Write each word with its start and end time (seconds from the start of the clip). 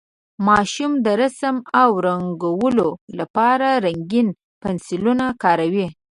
ماشومان 0.47 1.03
د 1.05 1.07
رسم 1.21 1.55
او 1.81 1.91
رنګولو 2.07 2.89
لپاره 3.19 3.67
رنګین 3.85 4.27
پنسلونه 4.61 5.25
کاروي. 5.43 5.87